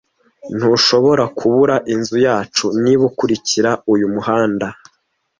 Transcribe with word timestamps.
Ntushobora 0.57 1.23
kubura 1.37 1.75
inzu 1.93 2.17
yacu 2.27 2.65
niba 2.83 3.03
ukurikira 3.09 3.71
uyu 3.93 4.05
muhanda. 4.13 4.67